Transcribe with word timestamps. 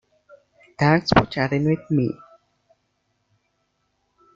Thanks 0.79 1.11
for 1.11 1.27
chatting 1.27 1.65
with 1.69 1.91
me. 1.91 2.17